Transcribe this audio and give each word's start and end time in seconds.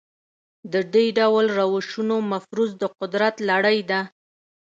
د 0.73 0.75
دې 0.93 1.05
ډول 1.19 1.45
روشونو 1.59 2.15
مفروض 2.31 2.69
د 2.81 2.83
قدرت 2.99 3.35
لړۍ 3.49 3.79
ده. 3.91 4.01